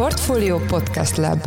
[0.00, 1.38] Portfolio Podcast Lab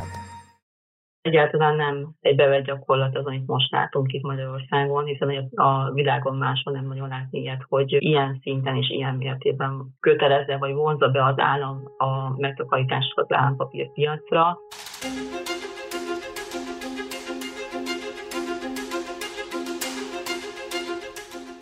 [1.21, 6.73] Egyáltalán nem egy bevett gyakorlat az, amit most látunk itt Magyarországon, hiszen a világon máshol
[6.73, 11.35] nem nagyon látni ilyet, hogy ilyen szinten és ilyen mértékben kötelezze vagy vonza be az
[11.37, 14.57] állam a megtakarításokat állampapírpiacra.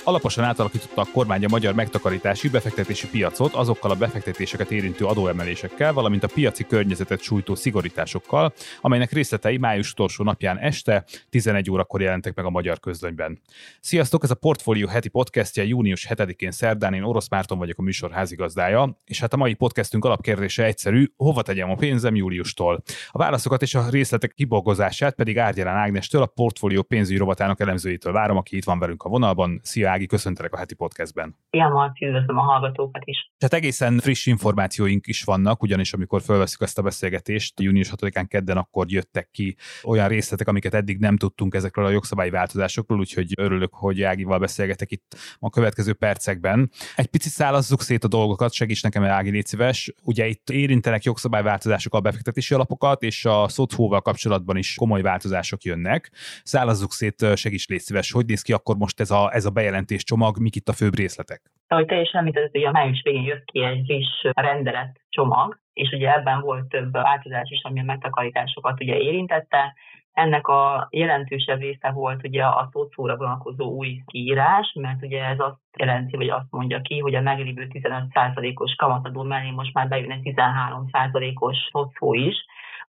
[0.04, 6.24] Alaposan átalakította a kormány a magyar megtakarítási befektetési piacot azokkal a befektetéseket érintő adóemelésekkel, valamint
[6.24, 12.46] a piaci környezetet sújtó szigorításokkal, amelynek részletei május utolsó napján este 11 órakor jelentek meg
[12.46, 13.42] a magyar közlönyben.
[13.80, 18.12] Sziasztok, ez a Portfolio heti podcastja június 7-én szerdán, én Orosz Márton vagyok a műsor
[18.12, 22.84] házigazdája, és hát a mai podcastünk alapkérdése egyszerű, hova tegyem a pénzem júliustól.
[23.12, 28.38] A válaszokat és a részletek kibogozását pedig Árgyalán Ágnestől, a Portfolio pénzügyi rovatának elemzőjétől várom,
[28.38, 29.60] aki itt van velünk a vonalban.
[29.64, 31.38] Szia Ági, köszöntelek a heti podcastben.
[31.50, 33.32] Szia Marci, üdvözlöm a hallgatókat is.
[33.38, 38.58] Tehát egészen friss információink is vannak, ugyanis amikor felveszük ezt a beszélgetést, június 6-án kedden
[38.58, 43.74] akkor jöttek ki olyan részletek, amiket eddig nem tudtunk ezekről a jogszabályi változásokról, úgyhogy örülök,
[43.74, 46.72] hogy Ágival beszélgetek itt a következő percekben.
[46.96, 49.94] Egy picit szállazzuk szét a dolgokat, segíts nekem, Ági, légy szíves.
[50.04, 56.12] Ugye itt érintenek jogszabályváltozások a befektetési alapokat, és a szocóval kapcsolatban is komoly változások jönnek.
[56.44, 59.80] Szállazzuk szét, segíts légy szíves, hogy néz ki akkor most ez a, ez a bejelentés
[59.86, 61.42] csomag, mik itt a főbb részletek?
[61.68, 65.92] Ahogy te is említetted, hogy a május végén jött ki egy friss rendelet csomag, és
[65.92, 69.74] ugye ebben volt több változás is, ami a megtakarításokat ugye érintette.
[70.14, 75.60] Ennek a jelentősebb része volt ugye a szószóra vonatkozó új kiírás, mert ugye ez azt
[75.78, 80.34] jelenti, vagy azt mondja ki, hogy a meglévő 15%-os kamatadó mellé most már bejön egy
[80.36, 82.36] 13%-os szószó is,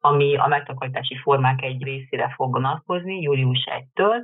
[0.02, 4.16] ami a megtakarítási formák egy részére fog vonatkozni július 1-től,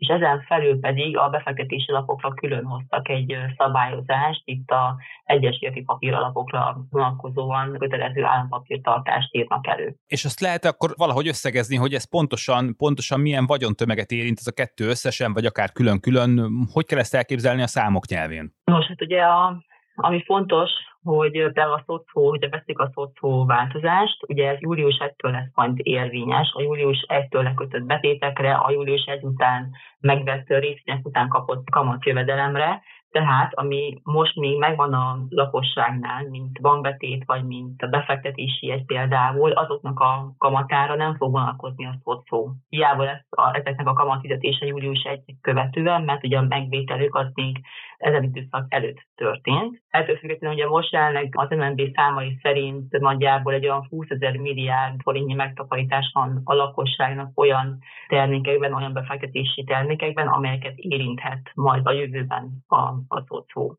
[0.00, 5.82] és ezen felül pedig a befektetési alapokra külön hoztak egy szabályozást, itt a egyes érti
[5.82, 9.94] papíralapokra vonatkozóan kötelező állampapírtartást írnak elő.
[10.06, 14.52] És azt lehet akkor valahogy összegezni, hogy ez pontosan, pontosan milyen vagyontömeget érint ez a
[14.52, 18.54] kettő összesen, vagy akár külön-külön, hogy kell ezt elképzelni a számok nyelvén?
[18.64, 19.62] Nos, hát ugye a,
[20.00, 20.70] ami fontos,
[21.02, 25.72] hogy például a szocó, hogyha veszik a szocó változást, ugye ez július 1-től lesz majd
[25.76, 32.82] érvényes, a július 1-től lekötött betétekre, a július 1 után megvett részvények után kapott kamatjövedelemre,
[33.10, 39.52] tehát, ami most még megvan a lakosságnál, mint bankbetét, vagy mint a befektetési egy például,
[39.52, 42.50] azoknak a kamatára nem fog vonalkozni a szó.
[42.68, 47.60] Hiába lesz a, ezeknek a kamatfizetése július 1 követően, mert ugye a megvételük az még
[48.00, 49.82] ezen időszak előtt történt.
[49.88, 55.00] Ettől függetlenül ugye most jelenleg az MNB számai szerint nagyjából egy olyan 20 ezer milliárd
[55.02, 57.78] forintnyi megtakarítás van a lakosságnak olyan
[58.08, 62.76] termékekben, olyan befektetési termékekben, amelyeket érinthet majd a jövőben a
[63.08, 63.74] a szó.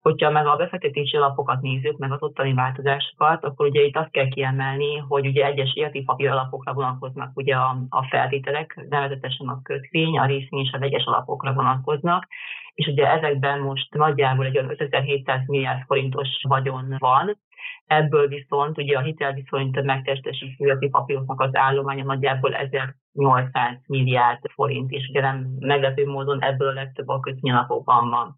[0.00, 4.28] Hogyha meg a befektetési alapokat nézzük, meg az ottani változásokat, akkor ugye itt azt kell
[4.28, 10.26] kiemelni, hogy ugye egyes értékpapír alapokra vonatkoznak ugye a, a feltételek, nevezetesen a kötvény, a
[10.26, 12.26] részvény és a vegyes alapokra vonatkoznak,
[12.74, 17.38] és ugye ezekben most nagyjából egy 5700 milliárd forintos vagyon van,
[17.86, 25.20] Ebből viszont ugye a hitelviszonyt megtestesítő papíroknak az állománya nagyjából 1800 milliárd forint, és ugye
[25.20, 28.36] nem meglepő módon ebből a legtöbb a kötvényalapokban van.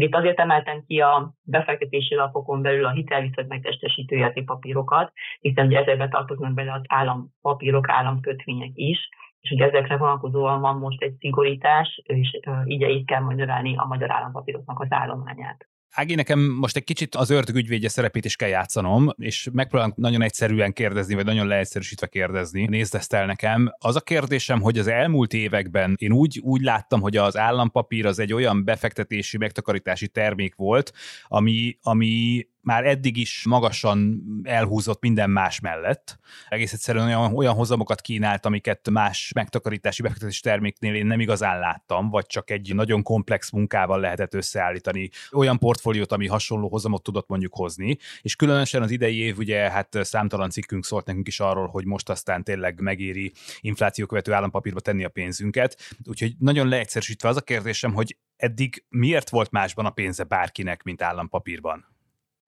[0.00, 6.08] Itt azért emeltem ki a befektetési lapokon belül a hitelviszont megtestesítő papírokat, hiszen ugye ezekbe
[6.08, 9.08] tartoznak bele az állampapírok, államkötvények is,
[9.40, 13.86] és ugye ezekre vonatkozóan van most egy szigorítás, és így így kell majd növelni a
[13.86, 15.71] magyar állampapíroknak az állományát.
[15.94, 20.22] Ági, nekem most egy kicsit az ördög ügyvédje szerepét is kell játszanom, és megpróbálom nagyon
[20.22, 22.66] egyszerűen kérdezni, vagy nagyon leegyszerűsítve kérdezni.
[22.66, 23.74] Nézd ezt el nekem.
[23.78, 28.18] Az a kérdésem, hogy az elmúlt években én úgy, úgy láttam, hogy az állampapír az
[28.18, 30.92] egy olyan befektetési, megtakarítási termék volt,
[31.28, 36.18] ami, ami már eddig is magasan elhúzott minden más mellett.
[36.48, 42.10] Egész egyszerűen olyan, olyan hozamokat kínált, amiket más megtakarítási befektetési terméknél én nem igazán láttam,
[42.10, 47.54] vagy csak egy nagyon komplex munkával lehetett összeállítani olyan portfóliót, ami hasonló hozamot tudott mondjuk
[47.54, 47.96] hozni.
[48.20, 52.08] És különösen az idei év, ugye hát számtalan cikkünk szólt nekünk is arról, hogy most
[52.08, 55.96] aztán tényleg megéri infláció követő állampapírba tenni a pénzünket.
[56.04, 61.02] Úgyhogy nagyon leegyszerűsítve az a kérdésem, hogy eddig miért volt másban a pénze bárkinek, mint
[61.02, 61.91] állampapírban?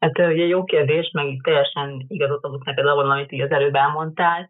[0.04, 4.48] Hát ugye jó kérdés, meg teljesen igazat adok neked abban, amit így az előbb elmondtál.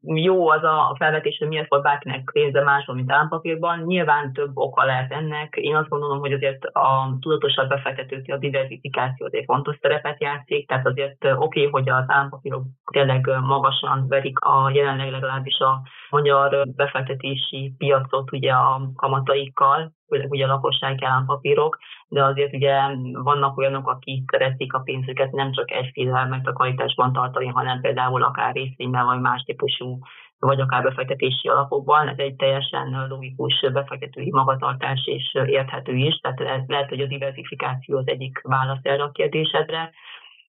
[0.00, 3.78] Jó az a felvetés, hogy miért volt bárkinek pénze máshol, mint állampapírban.
[3.78, 5.56] Nyilván több oka lehet ennek.
[5.56, 10.86] Én azt gondolom, hogy azért a tudatosabb befektetők a diversifikáció egy fontos szerepet játszik, tehát
[10.86, 12.62] azért oké, okay, hogy az állampapírok
[12.92, 20.48] tényleg magasan verik a jelenleg legalábbis a magyar befektetési piacot ugye a kamataikkal, ugye a
[20.48, 21.78] lakossági állampapírok,
[22.08, 22.80] de azért ugye
[23.12, 29.04] vannak olyanok, akik szeretik a pénzüket nem csak egyféle megtakarításban tartani, hanem például akár részvényben
[29.04, 29.98] vagy más típusú
[30.38, 32.08] vagy akár befektetési alapokban.
[32.08, 38.08] Ez egy teljesen logikus befektetői magatartás és érthető is, tehát lehet, hogy a diversifikáció az
[38.08, 39.90] egyik válasz erre a kérdésedre.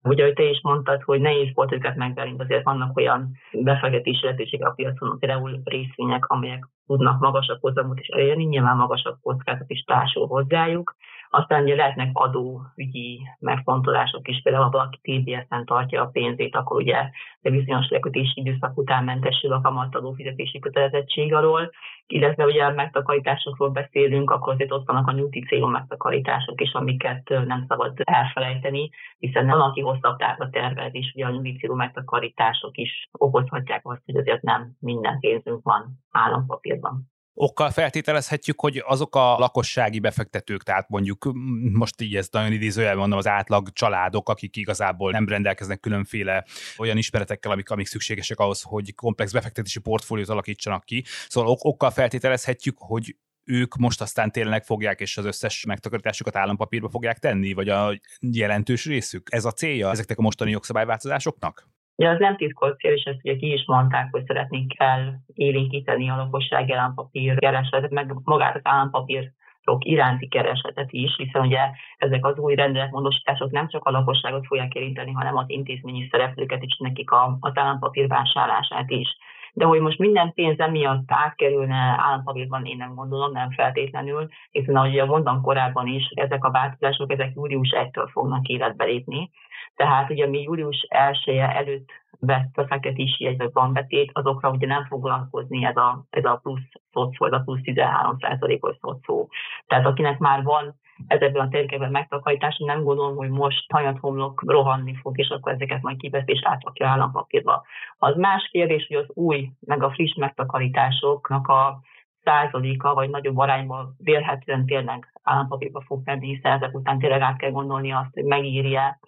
[0.07, 4.69] Ugye, hogy te is mondtad, hogy nehéz volt őket megverni, azért vannak olyan befektetési lehetőségek
[4.69, 10.27] a piacon, például részvények, amelyek tudnak magasabb hozamot is elérni, nyilván magasabb kockázat is társul
[10.27, 10.97] hozzájuk.
[11.37, 17.11] Aztán ugye lehetnek adóügyi megfontolások is, például ha valaki TBS-en tartja a pénzét, akkor ugye
[17.41, 21.71] de bizonyos lekötési időszak után mentesül a kamatadó fizetési kötelezettség alól,
[22.07, 27.29] illetve ugye a megtakarításokról beszélünk, akkor azért ott vannak a nyugti célú megtakarítások is, amiket
[27.29, 32.77] nem szabad elfelejteni, hiszen van, aki hosszabb távra tervez, és ugye a nyugti célú megtakarítások
[32.77, 39.39] is okozhatják azt, hogy azért nem minden pénzünk van állampapírban okkal feltételezhetjük, hogy azok a
[39.39, 41.31] lakossági befektetők, tehát mondjuk
[41.73, 46.45] most így ez nagyon idézőjelben mondom, az átlag családok, akik igazából nem rendelkeznek különféle
[46.77, 51.05] olyan ismeretekkel, amik, amik szükségesek ahhoz, hogy komplex befektetési portfóliót alakítsanak ki.
[51.29, 56.89] Szóval ok- okkal feltételezhetjük, hogy ők most aztán tényleg fogják, és az összes megtakarításukat állampapírba
[56.89, 59.29] fogják tenni, vagy a jelentős részük?
[59.33, 61.69] Ez a célja ezeknek a mostani jogszabályváltozásoknak?
[61.97, 66.11] Ja, az nem titkolt cél, és ezt ugye ki is mondták, hogy szeretnénk kell élénkíteni
[66.11, 69.33] a lakosság állampapír keresletet, meg magát az állampapír
[69.79, 71.61] iránti keresletet is, hiszen ugye
[71.99, 76.77] ezek az új rendeletmódosítások nem csak a lakosságot fogják érinteni, hanem az intézményi szereplőket is,
[76.79, 79.09] nekik a, az állampapír vásárlását is.
[79.57, 85.07] De hogy most minden pénz emiatt átkerülne állampapírban, én nem gondolom, nem feltétlenül, hiszen ahogy
[85.07, 89.31] mondtam korábban is, ezek a változások, ezek július 1-től fognak életbe lépni.
[89.77, 95.77] Tehát ugye mi július 1 előtt vett befektetési jegyzők betét, azokra ugye nem foglalkozni ez
[95.77, 98.17] a, ez a plusz szocó, ez a plusz 13
[98.61, 99.29] os szocó.
[99.67, 100.75] Tehát akinek már van
[101.07, 105.83] ezekben a térkében megtakarítás, nem gondolom, hogy most hajat homlok rohanni fog, és akkor ezeket
[105.83, 107.65] majd kivesz és átrakja állampapírba.
[107.99, 111.81] Az más kérdés, hogy az új, meg a friss megtakarításoknak a
[112.23, 117.51] százaléka, vagy nagyobb arányban vélhetően tényleg állampapírba fog menni, hiszen ezek után tényleg át kell
[117.51, 118.99] gondolni azt, hogy megírja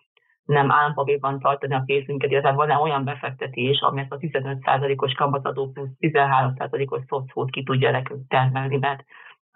[0.45, 5.89] nem állampapírban tartani a pénzünket, illetve van-e olyan befektetés, ami ezt a 15%-os kamatadó plusz
[6.01, 9.05] 13%-os szocót ki tudja nekünk termelni, mert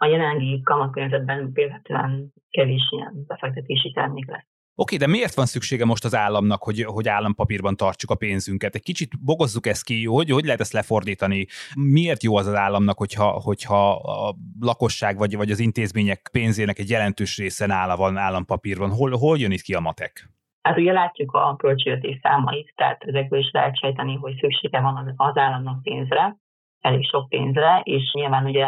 [0.03, 4.47] a jelenlegi kamatkörnyezetben például kevés ilyen befektetési termék lesz.
[4.75, 8.75] Oké, de miért van szüksége most az államnak, hogy, hogy állampapírban tartsuk a pénzünket?
[8.75, 11.47] Egy kicsit bogozzuk ezt ki, hogy, hogy lehet ezt lefordítani?
[11.75, 16.91] Miért jó az az államnak, hogyha, hogyha a lakosság vagy, vagy az intézmények pénzének egy
[16.91, 18.91] jelentős része nála van állampapírban?
[18.91, 20.31] Hol, hol jön itt ki a matek?
[20.63, 25.37] Hát ugye látjuk a költségvetés számait, tehát ezekből is lehet sejteni, hogy szüksége van az
[25.37, 26.37] államnak pénzre,
[26.81, 28.67] elég sok pénzre, és nyilván ugye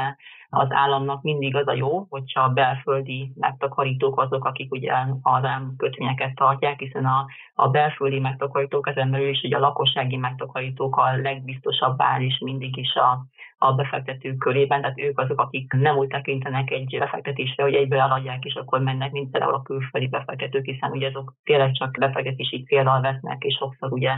[0.55, 4.93] az államnak mindig az a jó, hogyha a belföldi megtakarítók azok, akik ugye
[5.23, 5.45] az
[5.77, 11.17] kötvényeket tartják, hiszen a, a belföldi megtakarítók ezen belül is ugye a lakossági megtakarítók a
[11.17, 13.27] legbiztosabb is mindig is a,
[13.59, 18.45] a befektetők körében, tehát ők azok, akik nem úgy tekintenek egy befektetésre, hogy egyből eladják,
[18.45, 23.00] és akkor mennek, mint például a külföldi befektetők, hiszen ugye azok tényleg csak befektetési célral
[23.00, 24.12] vesznek, és sokszor ugye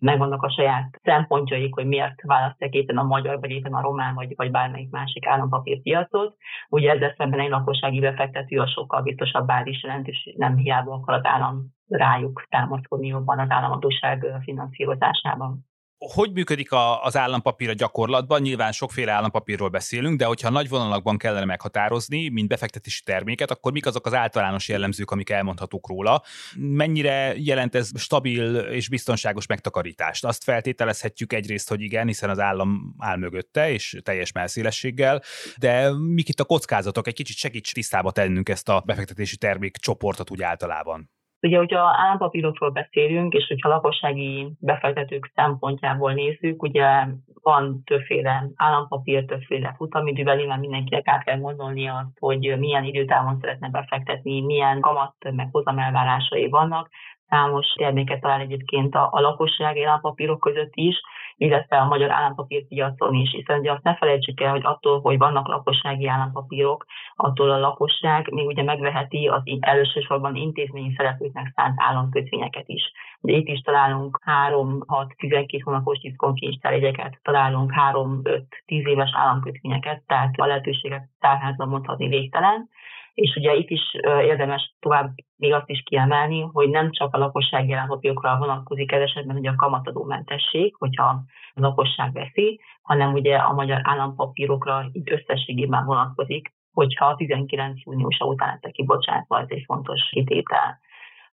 [0.00, 4.32] megvannak a saját szempontjaik, hogy miért választják éppen a magyar, vagy éppen a román, vagy,
[4.36, 6.36] vagy bármelyik másik állampapírpiacot.
[6.68, 11.14] Ugye ezzel szemben egy lakossági befektető a sokkal biztosabb is jelent, és nem hiába akar
[11.14, 15.69] az állam rájuk támaszkodni jobban az államadóság finanszírozásában
[16.06, 18.40] hogy működik a, az állampapír a gyakorlatban?
[18.40, 23.86] Nyilván sokféle állampapírról beszélünk, de hogyha nagy vonalakban kellene meghatározni, mint befektetési terméket, akkor mik
[23.86, 26.22] azok az általános jellemzők, amik elmondhatók róla?
[26.56, 30.24] Mennyire jelent ez stabil és biztonságos megtakarítást?
[30.24, 35.22] Azt feltételezhetjük egyrészt, hogy igen, hiszen az állam áll mögötte, és teljes melszélességgel,
[35.58, 37.06] de mik itt a kockázatok?
[37.06, 41.10] Egy kicsit segíts tisztába tennünk ezt a befektetési termék csoportot úgy általában.
[41.42, 47.06] Ugye, hogyha állampapírokról beszélünk, és hogyha lakossági befektetők szempontjából nézzük, ugye
[47.42, 53.68] van többféle állampapír, többféle futamidővel, nyilván mindenkinek át kell gondolni azt, hogy milyen időtávon szeretne
[53.70, 56.90] befektetni, milyen kamat meg hozamelvárásai vannak,
[57.28, 61.00] számos terméket talál egyébként a, a lakosság állampapírok között is,
[61.40, 65.48] illetve a magyar állampapírpiacon is, hiszen ugye azt ne felejtsük el, hogy attól, hogy vannak
[65.48, 66.84] lakossági állampapírok,
[67.16, 72.92] attól a lakosság még ugye megveheti az elsősorban intézményi szereplőknek szánt államkötvényeket is.
[73.20, 81.68] Ugye itt is találunk 3-6-12 hónapos diszkonkincstárjegyeket, találunk 3-5-10 éves államkötvényeket, tehát a lehetőséget tárházban
[81.68, 82.68] mondhatni végtelen
[83.14, 83.80] és ugye itt is
[84.22, 89.36] érdemes tovább még azt is kiemelni, hogy nem csak a lakossági állampapírokra vonatkozik ez esetben
[89.36, 91.24] ugye a kamatadómentesség, hogyha a
[91.54, 98.72] lakosság veszi, hanem ugye a magyar állampapírokra itt összességében vonatkozik hogyha 19 júniusa után ezt
[98.72, 100.78] kibocsátva, ez egy fontos kitétel.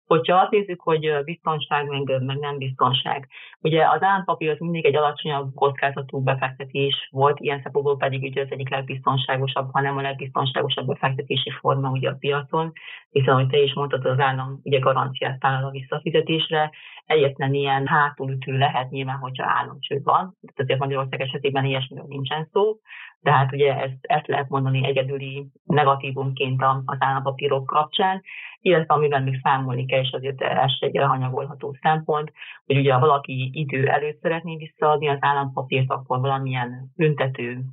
[0.08, 3.28] Hogyha azt nézzük, hogy biztonság, meg, meg nem biztonság.
[3.62, 8.48] Ugye az állampapír az mindig egy alacsonyabb kockázatú befektetés volt, ilyen szempontból pedig ugye az
[8.52, 12.72] egyik legbiztonságosabb, hanem a legbiztonságosabb befektetési forma ugye a piacon,
[13.10, 16.72] hiszen, ahogy te is mondtad, az állam ugye garanciát vállal a visszafizetésre,
[17.08, 22.80] egyetlen ilyen hátulütő lehet nyilván, hogyha államcsőd van, tehát azért Magyarország esetében ilyesmiről nincsen szó,
[23.20, 28.22] de hát ugye ezt, ezt lehet mondani egyedüli negatívumként az állampapírok kapcsán,
[28.62, 32.32] illetve amivel még számolni kell, és azért ez egy elhanyagolható szempont,
[32.66, 37.64] hogy ugye ha valaki idő előtt szeretné visszaadni az állampapírt, akkor valamilyen büntető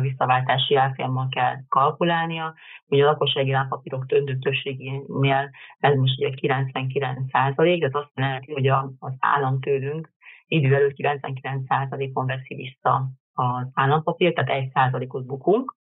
[0.00, 2.54] visszaváltási árfolyammal kell kalkulálnia.
[2.86, 8.66] Ugye a lakossági állampapírok döntő többségénél ez most ugye 99 százalék, ez azt jelenti, hogy
[8.98, 10.10] az állam tőlünk
[10.46, 15.76] idő előtt 99 százalékon veszi vissza az állampapírt, tehát 1 százalékot bukunk,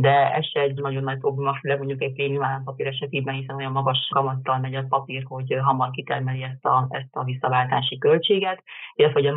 [0.00, 3.72] de ez se egy nagyon nagy probléma, főleg mondjuk egy prémium állampapír esetében, hiszen olyan
[3.72, 8.62] magas kamattal megy a papír, hogy hamar kitermeli ezt a, ezt a visszaváltási költséget,
[8.94, 9.34] illetve hogy a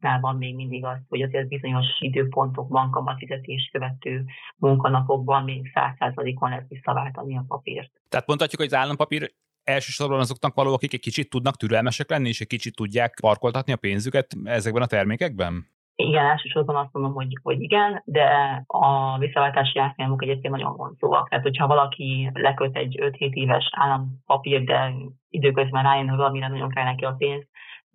[0.00, 4.24] MÁ van még mindig az, hogy azért bizonyos időpontokban, kamatfizetés követő
[4.56, 7.90] munkanapokban még 100%-on lehet visszaváltani a papírt.
[8.08, 9.32] Tehát mondhatjuk, hogy az állampapír
[9.64, 13.76] elsősorban azoknak való, akik egy kicsit tudnak türelmesek lenni, és egy kicsit tudják parkoltatni a
[13.76, 15.71] pénzüket ezekben a termékekben?
[15.94, 18.26] Igen, elsősorban azt mondom, hogy, hogy igen, de
[18.66, 21.28] a visszaváltási árfolyamok egyébként nagyon vonzóak.
[21.28, 24.92] Tehát, hogyha valaki leköt egy 5-7 éves állampapír, de
[25.28, 27.48] időközben rájön, hogy valamire nagyon kell neki a pénz,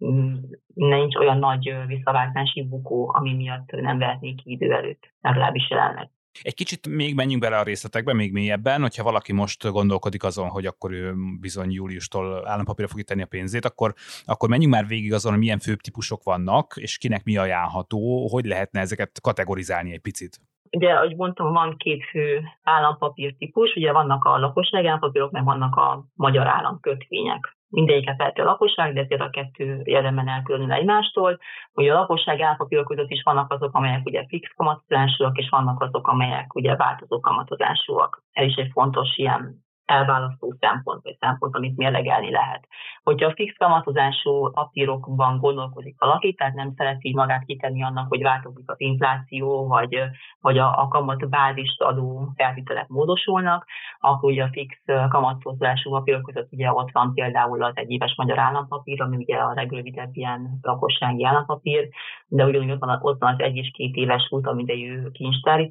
[0.06, 0.36] mm,
[0.74, 6.10] nincs olyan nagy visszaváltási bukó, ami miatt nem vehetnék ki idő előtt, legalábbis jelenleg.
[6.41, 10.65] Egy kicsit még menjünk bele a részletekbe, még mélyebben, hogyha valaki most gondolkodik azon, hogy
[10.65, 13.94] akkor ő bizony júliustól állampapírra fogja tenni a pénzét, akkor,
[14.25, 18.46] akkor menjünk már végig azon, hogy milyen főbb típusok vannak, és kinek mi ajánlható, hogy
[18.46, 20.41] lehetne ezeket kategorizálni egy picit.
[20.71, 25.75] Ugye, ahogy mondtam, van két fő állampapír típus, ugye vannak a lakosság állampapírok, meg vannak
[25.75, 31.39] a magyar államkötvények mindegyiket veheti a lakosság, de ezért a kettő érdemben elkülönül egymástól.
[31.74, 36.07] Ugye a lakosság állampapírok között is vannak azok, amelyek ugye fix kamatozásúak, és vannak azok,
[36.07, 38.24] amelyek ugye változó kamatozásúak.
[38.31, 42.67] Ez is egy fontos ilyen elválasztó szempont, vagy szempont, amit mérlegelni lehet.
[43.03, 48.70] Hogyha a fix kamatozású papírokban gondolkozik valaki, tehát nem szereti magát kitenni annak, hogy változik
[48.70, 50.00] az infláció, vagy,
[50.41, 53.65] vagy a, a kamat bázist adó feltételek módosulnak,
[54.00, 54.77] akkor ugye a fix
[55.10, 60.15] kamatozású papírok között ugye ott van például az egyéves magyar állampapír, ami ugye a legrövidebb
[60.15, 61.89] ilyen lakossági állampapír,
[62.27, 65.67] de ugyanúgy ott van, ott van az egy és két éves futamidejű kincstári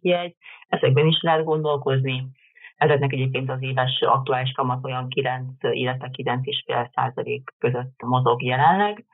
[0.00, 0.36] jegy,
[0.68, 2.30] ezekben is lehet gondolkozni
[2.80, 9.04] Ezeknek egyébként az éves aktuális kamat olyan 9, illetve 9,5 százalék között mozog jelenleg.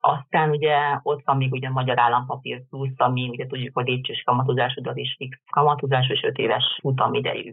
[0.00, 4.22] Aztán ugye ott van még ugye a magyar állampapír plusz, ami ugye tudjuk, hogy lépcsős
[4.24, 7.52] kamatozású, az is fix kamatozás, és 5 éves futamidejű.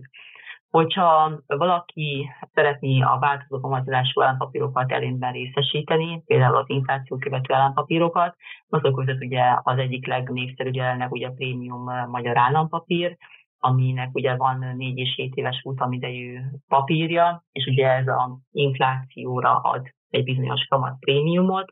[0.70, 8.36] Hogyha valaki szeretné a változó kamatozású állampapírokat előnyben részesíteni, például az infláció követő állampapírokat,
[8.70, 13.18] azok között ugye az egyik legnépszerűbb jelenleg ugye a prémium magyar állampapír,
[13.64, 19.94] aminek ugye van négy és 7 éves futamidejű papírja, és ugye ez a inflációra ad
[20.10, 21.72] egy bizonyos kamat prémiumot,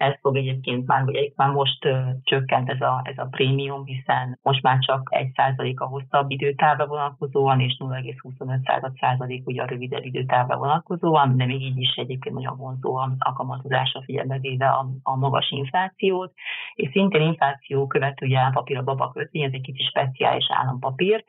[0.00, 1.88] ez fog egyébként már, ugye már most
[2.22, 7.60] csökkent ez a, ez a prémium, hiszen most már csak 1% a hosszabb időtávra vonatkozóan,
[7.60, 12.96] és 0,25 százalék ugye a rövidebb időtávra vonatkozóan, de még így is egyébként nagyon vonzó
[12.96, 16.32] a, a kamatozásra figyelme véve a, a magas inflációt.
[16.74, 21.24] És szintén infláció követő állampapír a baba kötvény, ez egy kicsit speciális állampapír,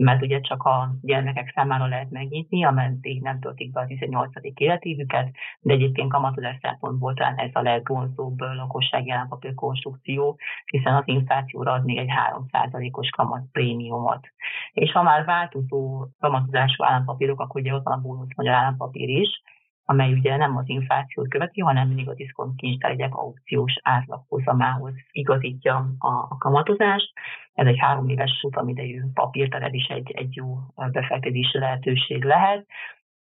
[0.00, 4.30] mert ugye csak a gyermekek számára lehet megnyitni, ameddig nem töltik be a 18.
[4.54, 5.30] életévüket,
[5.60, 11.84] de egyébként kamatozás szempontból talán ez a legvonzóbb lakossági állampapír konstrukció, hiszen az inflációra ad
[11.84, 12.10] még egy
[12.52, 14.28] 3%-os kamat prémiumot.
[14.72, 19.42] És ha már változó kamatozású állampapírok, akkor ugye ott van a bónusz magyar állampapír is,
[19.90, 26.08] amely ugye nem az inflációt követi, hanem mindig a diszkont kincstárgyek aukciós átlaghozamához igazítja a,
[26.08, 27.12] a kamatozást.
[27.54, 30.58] Ez egy három éves futamidejű papír, tehát ez is egy, egy jó
[30.92, 32.66] befektetési lehetőség lehet.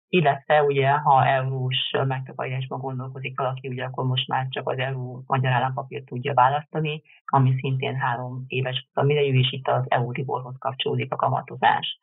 [0.08, 5.52] Illetve ugye, ha eurós megtakarításban gondolkozik valaki, ugye akkor most már csak az euró magyar
[5.52, 11.98] állampapírt tudja választani, ami szintén három éves futamidejű, és itt az Euriborhoz kapcsolódik a kamatozás.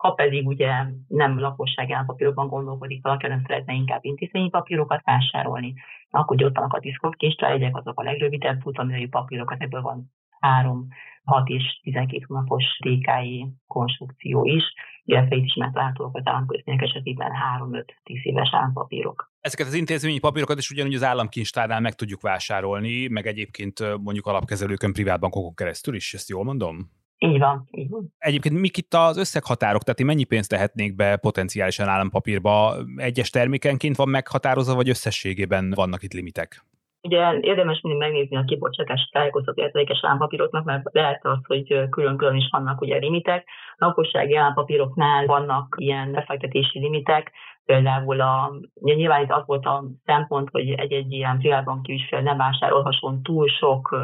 [0.00, 0.70] Ha pedig ugye
[1.08, 5.74] nem lakossági állampapírokban gondolkodik valaki, hanem szeretne inkább intézményi papírokat vásárolni,
[6.10, 10.88] akkor ott vannak a diszkont kincstárjegyek, azok a legrövidebb futamidejű papírok, ebből van három
[11.24, 14.62] 6 és 12 hónapos DKI konstrukció is,
[15.04, 17.30] illetve itt is megtalálhatóak az államkötvények esetében
[17.60, 19.32] 3-5-10 éves állampapírok.
[19.40, 24.92] Ezeket az intézményi papírokat is ugyanúgy az államkincstárnál meg tudjuk vásárolni, meg egyébként mondjuk alapkezelőkön,
[24.92, 26.90] privátbankokon keresztül is, ezt jól mondom?
[27.22, 28.12] Így van, így van.
[28.18, 32.74] Egyébként mik itt az összeghatárok, tehát mennyi pénzt tehetnék be potenciálisan állampapírba?
[32.96, 36.64] Egyes termékenként van meghatározva, vagy összességében vannak itt limitek?
[37.02, 42.48] Ugye érdemes mindig megnézni a kibocsátási tájékoztató értékes állampapíroknak, mert lehet az, hogy külön-külön is
[42.50, 43.48] vannak ugye limitek.
[43.76, 47.32] A lakossági állampapíroknál vannak ilyen befektetési limitek,
[47.64, 53.22] például a, nyilván itt az volt a szempont, hogy egy-egy ilyen privátbanki ügyfél nem vásárolhasson
[53.22, 53.96] túl sok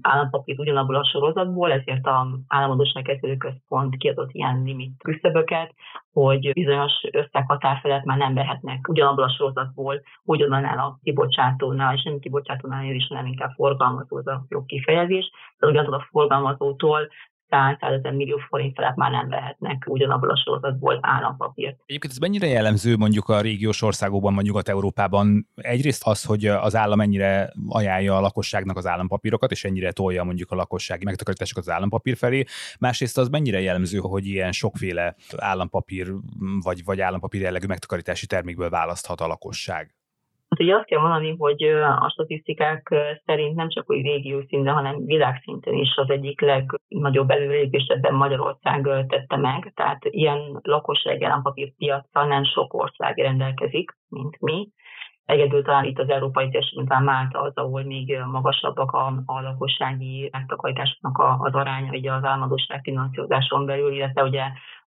[0.00, 5.74] állampapírt ugyanabból a sorozatból, ezért a államadóságkezelő központ kiadott ilyen limit küszöböket,
[6.12, 12.18] hogy bizonyos összeghatár felett már nem vehetnek ugyanabból a sorozatból, ugyanannál a kibocsátónál, és nem
[12.18, 17.08] kibocsátónál is, hanem inkább forgalmazó az a jobb kifejezés, de ugyanaz a forgalmazótól
[17.52, 21.80] 100 millió forint felett már nem vehetnek ugyanabból a sorozatból állampapírt.
[21.86, 25.48] Egyébként ez mennyire jellemző mondjuk a régiós országokban, mondjuk Nyugat-Európában?
[25.54, 30.50] Egyrészt az, hogy az állam mennyire ajánlja a lakosságnak az állampapírokat, és ennyire tolja mondjuk
[30.50, 32.44] a lakossági megtakarításokat az állampapír felé.
[32.78, 36.12] Másrészt az mennyire jellemző, hogy ilyen sokféle állampapír
[36.62, 39.94] vagy, vagy állampapír jellegű megtakarítási termékből választhat a lakosság.
[40.52, 41.62] Hát ugye azt kell mondani, hogy
[42.02, 42.94] a statisztikák
[43.24, 48.82] szerint nem csak úgy régió szinten, hanem világszinten is az egyik legnagyobb előrelépést ebben Magyarország
[49.08, 49.72] tette meg.
[49.74, 54.68] Tehát ilyen lakosság állampapírpiacsal nem sok ország rendelkezik, mint mi.
[55.24, 60.28] Egyedül talán itt az európai térségben talán Málta az, ahol még magasabbak a, a lakossági
[60.32, 64.42] megtakarításoknak az aránya ugye az álmodosság finanszírozáson belül, illetve ugye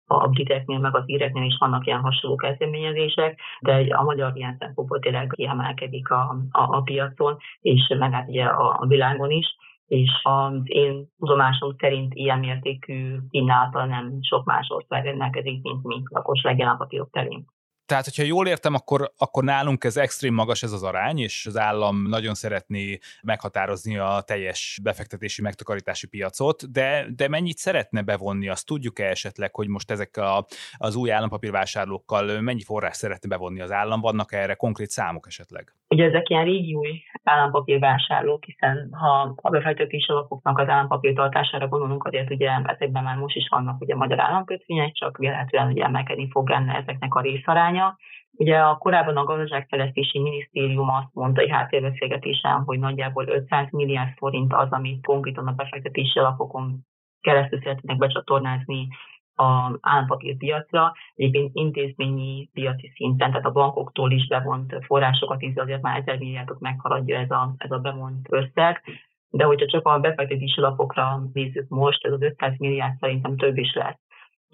[0.07, 4.99] a briteknél, meg az íreknél is vannak ilyen hasonló kezdeményezések, de a magyar ilyen szempontból
[4.99, 9.55] tényleg kiemelkedik a, a, a piacon, és meg hát ugye a, a világon is
[9.87, 16.03] és az én tudomásom szerint ilyen mértékű kínálattal nem sok más ország rendelkezik, mint mi
[16.09, 17.45] lakossági állampapírok terén.
[17.85, 21.57] Tehát, hogyha jól értem, akkor, akkor nálunk ez extrém magas ez az arány, és az
[21.57, 28.65] állam nagyon szeretné meghatározni a teljes befektetési megtakarítási piacot, de, de mennyit szeretne bevonni, azt
[28.65, 30.45] tudjuk-e esetleg, hogy most ezek a,
[30.77, 35.73] az új állampapírvásárlókkal mennyi forrás szeretne bevonni az állam, vannak erre konkrét számok esetleg?
[35.87, 42.49] Ugye ezek ilyen régiói állampapírvásárlók, hiszen ha a befektetési alapoknak az állampapírtartására gondolunk, azért ugye
[42.65, 47.15] ezekben már most is vannak ugye magyar államkötvények, csak véletlenül ugye emelkedni fog lenne ezeknek
[47.15, 47.97] a részarány aránya.
[48.37, 54.53] Ugye a korábban a gazdaságfejlesztési minisztérium azt mondta egy háttérbeszélgetésen, hogy nagyjából 500 milliárd forint
[54.53, 56.85] az, amit konkrétan a befektetési alapokon
[57.21, 58.87] keresztül szeretnének becsatornázni
[59.35, 65.97] a állampapírpiacra, egyébként intézményi piaci szinten, tehát a bankoktól is bevont forrásokat is, azért már
[65.97, 68.81] 1000 milliárdot meghaladja ez a, ez a bevont összeg.
[69.29, 73.73] De hogyha csak a befektetési alapokra nézzük most, ez az 500 milliárd szerintem több is
[73.73, 74.04] lesz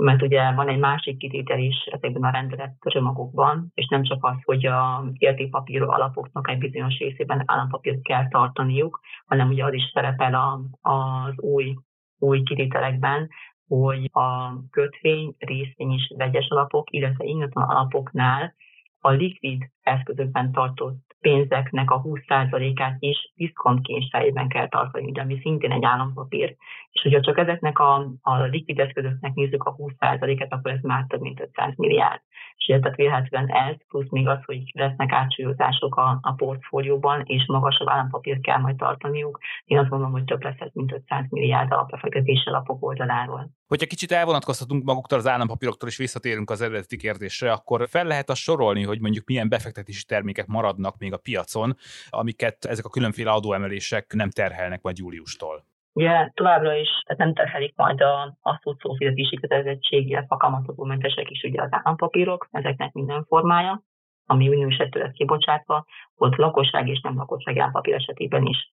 [0.01, 4.35] mert ugye van egy másik kitétel is ezekben a rendelet csomagokban, és nem csak az,
[4.43, 10.33] hogy a értékpapír alapoknak egy bizonyos részében állampapírt kell tartaniuk, hanem ugye az is szerepel
[10.33, 11.75] a, az új,
[12.19, 13.29] új kitételekben,
[13.67, 18.55] hogy a kötvény, részvény és vegyes alapok, illetve ingatlan alapoknál
[19.01, 25.83] a likvid eszközökben tartott pénzeknek a 20%-át is diszkontkényszerében kell tartani, ugye, ami szintén egy
[25.83, 26.55] állampapír.
[26.91, 31.21] És hogyha csak ezeknek a, a likvid eszközöknek nézzük a 20%-et, akkor ez már több
[31.21, 32.21] mint 500 milliárd.
[32.55, 37.89] És tehát vélhetően ez, plusz még az, hogy lesznek átsúlyozások a, a portfólióban, és magasabb
[37.89, 39.39] állampapírt kell majd tartaniuk.
[39.65, 43.49] Én azt gondolom, hogy több lesz ez, mint 500 milliárd a befektetési alapok oldaláról.
[43.71, 48.41] Hogyha kicsit elvonatkoztatunk maguktól az állampapíroktól, és visszatérünk az eredeti kérdésre, akkor fel lehet azt
[48.41, 51.75] sorolni, hogy mondjuk milyen befektetési termékek maradnak még a piacon,
[52.09, 55.65] amiket ezek a különféle adóemelések nem terhelnek majd júliustól.
[55.93, 60.83] Ugye továbbra is tehát nem terhelik majd a, a szó fizetési kötelezettség, illetve a kamatozó
[60.83, 63.83] mentesek is ugye az állampapírok, ezeknek minden formája,
[64.25, 68.73] ami lesz kibocsátva, volt lakosság és nem lakosság állampapír esetében is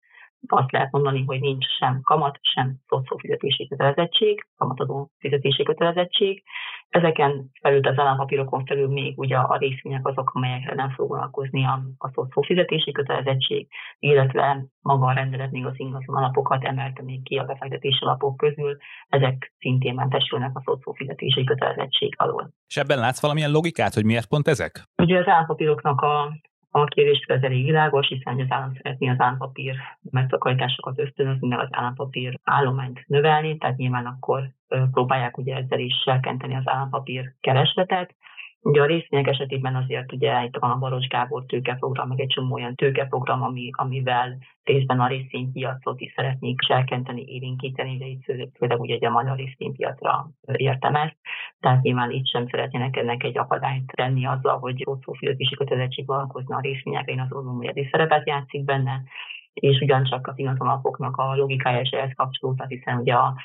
[0.47, 6.43] azt lehet mondani, hogy nincs sem kamat, sem szoció fizetési kötelezettség, kamatadó fizetési kötelezettség.
[6.89, 11.81] Ezeken felül az állampapírokon felül még ugye a részvények azok, amelyekre nem fog vonatkozni a,
[11.97, 13.67] a fizetési kötelezettség,
[13.99, 18.77] illetve maga a rendelet még az ingatlan alapokat emelte még ki a befektetési alapok közül,
[19.09, 22.51] ezek szintén mentesülnek a szoció fizetési kötelezettség alól.
[22.67, 24.83] És ebben látsz valamilyen logikát, hogy miért pont ezek?
[24.97, 26.39] Ugye az állampapíroknak a
[26.81, 29.75] a kérés ez elég világos, hiszen az állam szeretné az állampapír
[30.11, 34.49] megtakarításokat ösztönözni, meg az állampapír állományt növelni, tehát nyilván akkor
[34.91, 38.15] próbálják ugye ezzel is serkenteni az állampapír keresletet.
[38.65, 42.53] Ugye a részvények esetében azért ugye itt van a Baros Gábor tőkeprogram, meg egy csomó
[42.53, 49.07] olyan tőkeprogram, ami, amivel részben a részvénypiacot is szeretnék serkenteni, élénkíteni, de itt főleg ugye
[49.07, 51.15] a magyar részvénypiacra értem ezt.
[51.59, 56.55] Tehát nyilván itt sem szeretnének ennek egy akadályt tenni azzal, hogy ott fizetési kötelezettség vonatkozna
[56.55, 59.01] a részvényekre, én azt gondolom, hogy ez szerepet játszik benne
[59.55, 63.35] és ugyancsak az ingatlanalapoknak a logikája is ehhez kapcsolódhat, hiszen ugye a,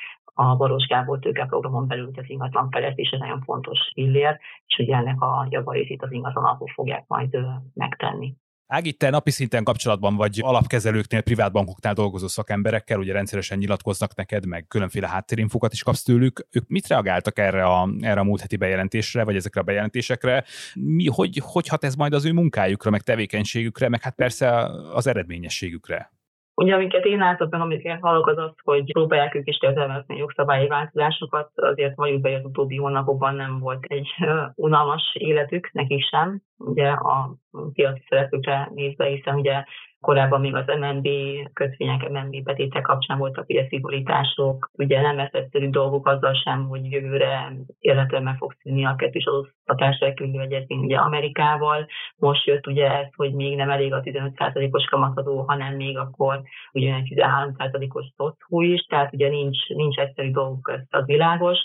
[0.40, 5.46] a Baros Gábor tőkeprogramon belül az ingatlan fejlesztése nagyon fontos pillér, és ugye ennek a
[5.50, 7.36] javarészét az ingatlan alapok fogják majd
[7.74, 8.34] megtenni.
[8.66, 14.66] Ági, te napi szinten kapcsolatban vagy alapkezelőknél, privátbankoknál dolgozó szakemberekkel, ugye rendszeresen nyilatkoznak neked, meg
[14.68, 16.46] különféle háttérinfokat is kapsz tőlük.
[16.50, 20.44] Ők mit reagáltak erre a, erre a múlt heti bejelentésre, vagy ezekre a bejelentésekre?
[20.74, 24.62] Mi, hogy, hogy hat ez majd az ő munkájukra, meg tevékenységükre, meg hát persze
[24.94, 26.10] az eredményességükre?
[26.60, 30.66] Ugye, amiket én látok meg, amiket hallok, az az, hogy próbálják ők is értelmezni jogszabályi
[30.66, 34.08] változásokat, azért vagyunk be, hogy az utóbbi hónapokban nem volt egy
[34.54, 37.34] unalmas életük, nekik sem, ugye a
[37.72, 39.64] piaci szereplőkre nézve, hiszen ugye
[40.00, 41.08] Korábban még az MNB
[41.52, 46.90] kötvények, MNB betétek kapcsán voltak ugye szigorítások, ugye nem lesz egyszerű dolgok azzal sem, hogy
[46.90, 51.86] jövőre életben meg fog szűnni a kettős adóztatás elkülönülő egyezmény ugye Amerikával.
[52.16, 56.94] Most jött ugye ez, hogy még nem elég a 15%-os kamatadó, hanem még akkor ugye
[56.94, 61.58] egy 13%-os szocó is, tehát ugye nincs, nincs egyszerű dolgok, ez az világos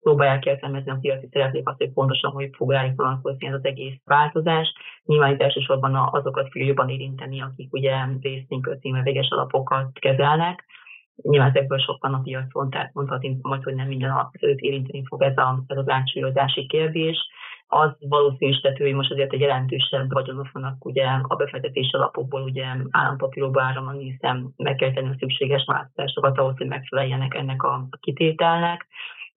[0.00, 3.98] próbálják értelmezni a piaci szereplők azt, hogy pontosan hogy fog rájuk vonatkozni ez az egész
[4.04, 4.72] változás.
[5.04, 10.64] Nyilván itt elsősorban azokat fogja jobban érinteni, akik ugye részvény kötvényvel véges alapokat kezelnek.
[11.22, 15.36] Nyilván ezekből sokan a piacon, tehát mondhatni majd, hogy nem minden alapkezelőt érinteni fog ez,
[15.36, 17.16] a, ez az átsúlyozási kérdés.
[17.66, 23.62] Az valószínűsíthető, hogy most azért egy jelentősebb vagyonok vannak ugye a befektetési alapokból ugye állampapírokba
[23.62, 28.86] áramlani, hiszen meg kell tenni a szükséges változásokat ahhoz, hogy megfeleljenek ennek a kitételnek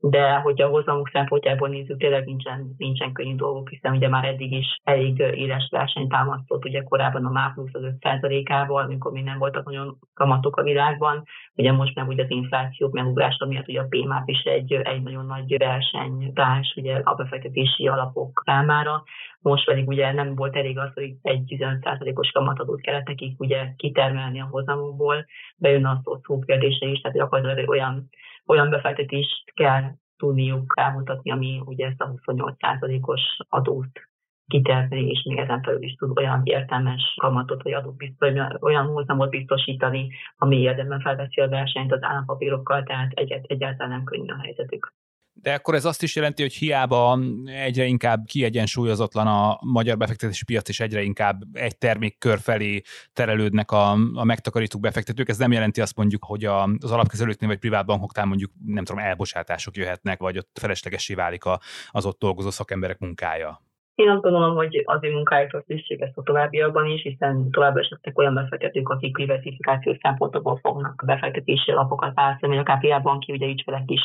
[0.05, 4.51] de hogy a hozamok szempontjából nézzük, tényleg nincsen, nincsen könnyű dolgok, hiszen ugye már eddig
[4.51, 9.37] is elég éles verseny támasztott, ugye korábban a MÁ plusz az 5%-ával, amikor még nem
[9.37, 11.23] voltak nagyon kamatok a világban,
[11.55, 15.25] ugye most meg ugye az infláció megugrása miatt ugye a PMAP is egy, egy nagyon
[15.25, 19.03] nagy versenytárs ugye a befektetési alapok számára,
[19.41, 24.41] most pedig ugye nem volt elég az, hogy egy 15%-os kamatadót kellett nekik ugye kitermelni
[24.41, 25.25] a hozamokból,
[25.57, 28.09] bejön a szó kérdése is, tehát gyakorlatilag olyan
[28.47, 34.01] olyan befektetést kell tudniuk elmutatni, ami ugye ezt a 28%-os adót
[34.47, 39.29] kitermelni, és még ezen felül is tud olyan értelmes kamatot, vagy adót biztos, olyan hozamot
[39.29, 44.93] biztosítani, ami érdemben felveszi a versenyt az állampapírokkal, tehát egyet, egyáltalán nem könnyű a helyzetük.
[45.33, 50.69] De akkor ez azt is jelenti, hogy hiába egyre inkább kiegyensúlyozatlan a magyar befektetési piac,
[50.69, 52.81] és egyre inkább egy termékkör felé
[53.13, 57.59] terelődnek a, a megtakarítók befektetők, ez nem jelenti azt mondjuk, hogy a, az alapkezelőknél vagy
[57.59, 61.59] privátbankoknál mondjuk nem tudom, elbocsátások jöhetnek, vagy ott feleslegesé válik a,
[61.91, 63.61] az ott dolgozó szakemberek munkája.
[63.95, 68.33] Én azt gondolom, hogy az ő munkájukat szükséges a továbbiakban is, hiszen továbbra esetleg olyan
[68.33, 74.01] befektetők, akik diversifikációs szempontokból fognak befektetési alapokat választani, akár például banki ugye ügyfelek is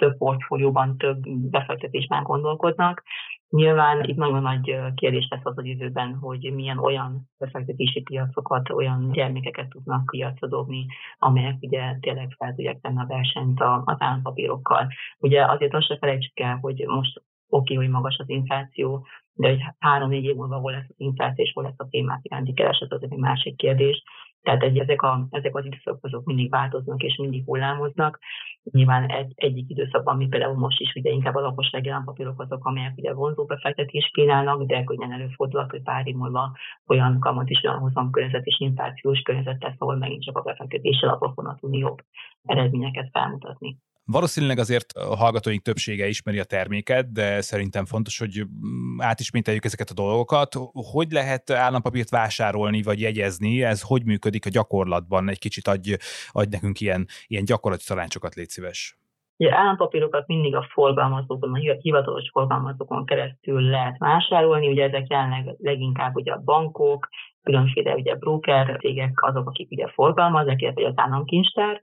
[0.00, 3.02] több portfólióban, több befektetésben gondolkodnak.
[3.48, 9.10] Nyilván itt nagyon nagy kérdés lesz az a jövőben, hogy milyen olyan befektetési piacokat, olyan
[9.12, 10.86] gyermekeket tudnak piacra dobni,
[11.18, 14.88] amelyek ugye tényleg fel tudják tenni a versenyt az állampapírokkal.
[15.18, 19.60] Ugye azért azt se felejtsük el, hogy most oké, hogy magas az infláció, de hogy
[19.78, 23.02] három-négy év múlva hol lesz az infláció, és hol lesz a témát iránti kereset, az
[23.02, 24.02] egy másik kérdés.
[24.42, 28.18] Tehát egy, ezek, a, ezek az időszakok azok mindig változnak és mindig hullámoznak.
[28.62, 32.96] Nyilván egy, egyik időszakban, mi például most is ugye inkább a lakossági állampapírok azok, amelyek
[32.96, 37.78] ugye vonzó befektetés kínálnak, de könnyen előfordulhat, hogy pár év múlva olyan kamat is olyan
[37.78, 41.98] hozam környezet és inflációs környezet lesz, ahol megint csak a befektetési alapokon tudni jobb
[42.44, 43.78] eredményeket felmutatni.
[44.12, 49.90] Valószínűleg azért a hallgatóink többsége ismeri a terméket, de szerintem fontos, hogy mm, átismételjük ezeket
[49.90, 50.54] a dolgokat.
[50.92, 53.64] Hogy lehet állampapírt vásárolni vagy jegyezni?
[53.64, 55.28] Ez hogy működik a gyakorlatban?
[55.28, 55.94] Egy kicsit adj,
[56.30, 58.98] adj nekünk ilyen, ilyen gyakorlati tanácsokat, légy szíves.
[59.36, 66.14] Ugye állampapírokat mindig a forgalmazókon, a hivatalos forgalmazókon keresztül lehet vásárolni, ugye ezek jelenleg leginkább
[66.14, 67.08] ugye a bankok,
[67.42, 71.80] különféle ugye broker cégek azok, akik ugye forgalmazzák, illetve az államkincstár,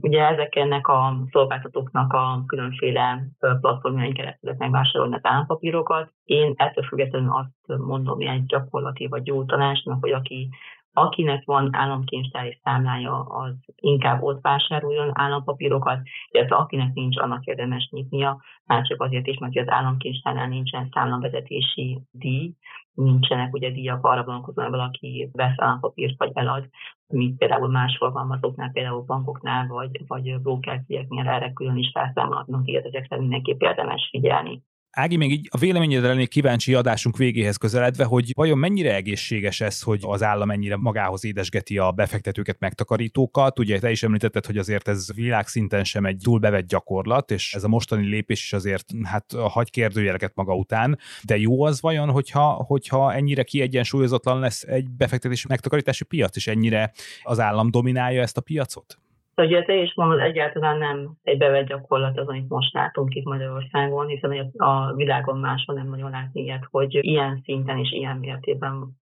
[0.00, 6.12] Ugye ezeknek a szolgáltatóknak a különféle platformjain keresztül megvásárolni az állampapírokat.
[6.24, 10.48] Én ettől függetlenül azt mondom egy gyakorlati vagy jó tanácsnak, hogy aki
[10.92, 16.00] akinek van államkincstári számlája, az inkább ott vásároljon állampapírokat,
[16.30, 22.00] illetve akinek nincs, annak érdemes nyitnia, már csak azért is, mert az államkincstárnál nincsen számlavezetési
[22.10, 22.52] díj,
[22.94, 26.68] nincsenek ugye díjak arra vonatkozóan, valaki vesz állampapírt vagy elad,
[27.06, 32.74] mint például más forgalmazóknál, például bankoknál, vagy, vagy broker cégeknél erre külön is felszámolhatnak, így
[32.74, 34.62] ezekre mindenképp érdemes figyelni.
[34.94, 39.82] Ági, még így a véleményedre lennék kíváncsi adásunk végéhez közeledve, hogy vajon mennyire egészséges ez,
[39.82, 43.58] hogy az állam mennyire magához édesgeti a befektetőket, megtakarítókat.
[43.58, 47.64] Ugye te is említetted, hogy azért ez világszinten sem egy túl bevett gyakorlat, és ez
[47.64, 50.98] a mostani lépés is azért hát hagy kérdőjeleket maga után.
[51.22, 56.92] De jó az vajon, hogyha, hogyha ennyire kiegyensúlyozatlan lesz egy befektetési megtakarítási piac, és ennyire
[57.22, 59.01] az állam dominálja ezt a piacot?
[59.34, 63.24] Szóval ugye te is mondod, egyáltalán nem egy bevett gyakorlat az, amit most látunk itt
[63.24, 69.00] Magyarországon, hiszen a világon máshol nem nagyon látni ilyet, hogy ilyen szinten és ilyen mértékben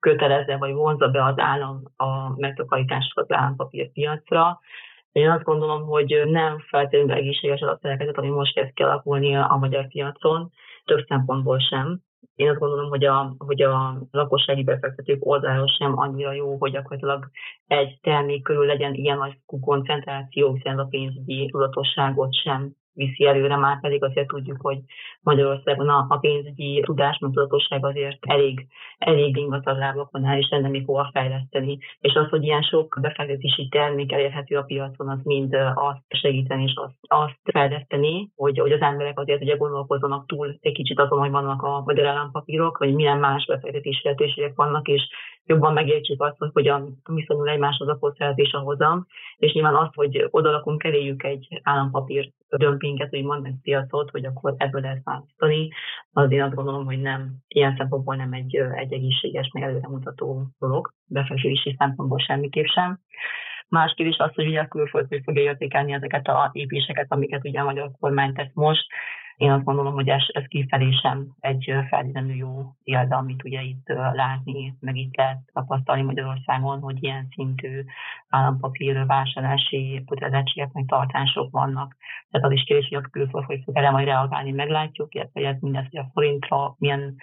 [0.00, 4.60] kötelezze vagy vonzza be az állam a megtakarításokat az állampapírpiacra.
[5.12, 9.56] Én azt gondolom, hogy nem feltétlenül egészséges az a szerkezet, ami most kezd kialakulni a
[9.60, 10.50] magyar piacon,
[10.84, 12.00] több szempontból sem
[12.34, 17.30] én azt gondolom, hogy a, hogy a lakossági befektetők oldalról sem annyira jó, hogy gyakorlatilag
[17.66, 23.80] egy termék körül legyen ilyen nagy koncentráció, hiszen a pénzügyi tudatosságot sem viszi előre, már
[23.80, 24.78] pedig azért tudjuk, hogy
[25.20, 28.66] Magyarországon a, a pénzügyi tudás, tudatosság azért elég,
[28.98, 31.78] elég ingatag lábakon áll, és lenne még hova fejleszteni.
[32.00, 36.72] És az, hogy ilyen sok befektetési termék elérhető a piacon, az mind azt segíteni és
[36.74, 41.30] azt, azt fejleszteni, hogy, hogy az emberek azért ugye gondolkozzanak túl egy kicsit azon, hogy
[41.30, 45.02] vannak a magyar állampapírok, vagy milyen más befektetési lehetőségek vannak, és
[45.46, 49.06] jobban megértsük azt, hogy a viszonyul egymáshoz a hozzáadás a hozam,
[49.36, 55.04] és nyilván azt, hogy odalakunk eléjük egy állampapír dömpinget, úgymond, piacot, hogy akkor ebből lehet
[55.04, 55.68] választani,
[56.10, 60.92] az én azt gondolom, hogy nem, ilyen szempontból nem egy, egy egészséges, meg előremutató dolog,
[61.04, 63.00] befektetési szempontból semmiképp sem.
[63.68, 67.64] Más kérdés az, hogy ugye a külföld fogja értékelni ezeket a épéseket, amiket ugye a
[67.64, 68.86] magyar kormány tesz most,
[69.36, 73.86] én azt gondolom, hogy ez, ez kifelé sem egy feltétlenül jó példa, amit ugye itt
[74.12, 77.84] látni, meg itt lehet tapasztalni Magyarországon, hogy ilyen szintű
[78.28, 81.96] állampapír vásárlási kötelezettségek, meg tartások vannak.
[82.30, 85.60] Tehát az is kérdés, hogy a külföld hogy fog erre majd reagálni, meglátjuk, illetve ez
[85.60, 87.16] mindez, hogy a forintra milyen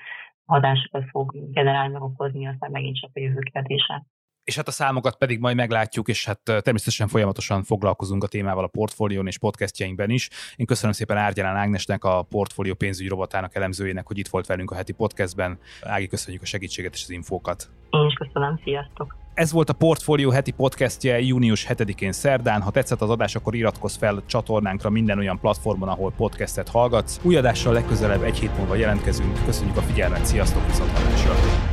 [0.45, 4.05] hatásokat fog generálni, megokozni, aztán megint csak a jövő kérdése
[4.43, 8.67] és hát a számokat pedig majd meglátjuk, és hát természetesen folyamatosan foglalkozunk a témával a
[8.67, 10.29] portfólión és podcastjeinkben is.
[10.55, 14.75] Én köszönöm szépen Árgyalán Ágnesnek, a portfólió pénzügyi robotának elemzőjének, hogy itt volt velünk a
[14.75, 15.59] heti podcastben.
[15.81, 17.69] Ági, köszönjük a segítséget és az infókat.
[17.89, 19.21] Én is köszönöm, sziasztok!
[19.33, 22.61] Ez volt a Portfolio heti podcastje június 7-én szerdán.
[22.61, 27.19] Ha tetszett az adás, akkor iratkozz fel csatornánkra minden olyan platformon, ahol podcastet hallgatsz.
[27.23, 29.45] Új adással legközelebb egy hét múlva jelentkezünk.
[29.45, 31.72] Köszönjük a figyelmet, sziasztok, viszontlátásra!